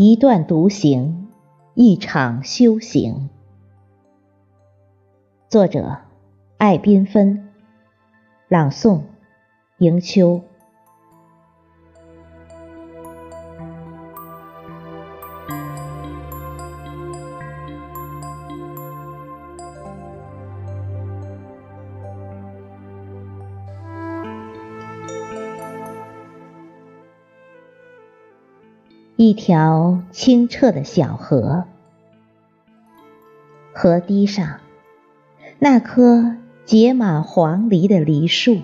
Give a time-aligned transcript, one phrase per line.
[0.00, 1.26] 一段独行，
[1.74, 3.30] 一场修行。
[5.48, 6.02] 作者：
[6.56, 7.48] 爱缤纷，
[8.46, 9.00] 朗诵：
[9.78, 10.44] 迎秋。
[29.20, 31.64] 一条清澈的小河，
[33.74, 34.60] 河堤上
[35.58, 38.58] 那棵结满黄梨的梨树，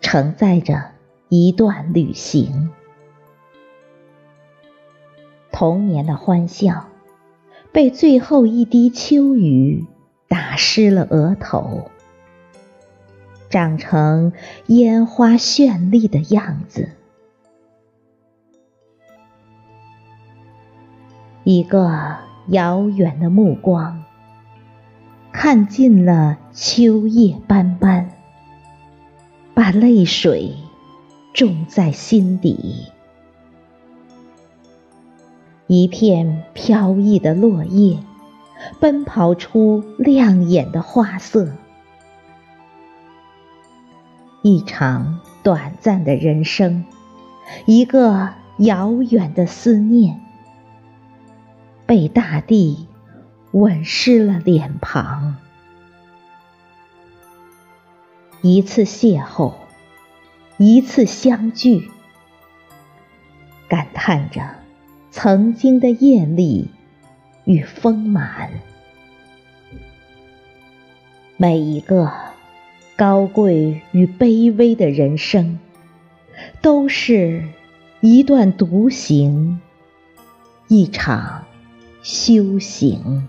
[0.00, 0.86] 承载着
[1.28, 2.70] 一段旅行。
[5.52, 6.88] 童年的欢笑，
[7.70, 9.86] 被最后一滴秋雨
[10.26, 11.88] 打湿了额头，
[13.48, 14.32] 长成
[14.66, 16.88] 烟花绚丽的样子。
[21.44, 24.02] 一个遥远的目光，
[25.30, 28.08] 看尽了秋叶斑斑，
[29.52, 30.54] 把泪水
[31.34, 32.86] 种在心底。
[35.66, 37.98] 一片飘逸的落叶，
[38.80, 41.52] 奔跑出亮眼的花色。
[44.40, 46.86] 一场短暂的人生，
[47.66, 50.23] 一个遥远的思念。
[51.94, 52.88] 被大地
[53.52, 55.36] 吻湿了脸庞，
[58.42, 59.54] 一次邂逅，
[60.56, 61.88] 一次相聚，
[63.68, 64.56] 感叹着
[65.12, 66.68] 曾经的艳丽
[67.44, 68.50] 与丰满。
[71.36, 72.12] 每一个
[72.96, 75.60] 高贵与卑微的人生，
[76.60, 77.44] 都是
[78.00, 79.60] 一段独行，
[80.66, 81.43] 一场。
[82.04, 83.26] 修行。